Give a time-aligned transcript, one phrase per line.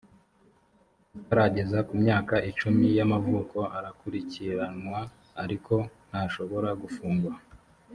[1.19, 4.99] utarageza ku myaka icumi y’ amavuko arakurikiranwa
[5.43, 5.75] ariko
[6.09, 7.33] ntashobora gufungwa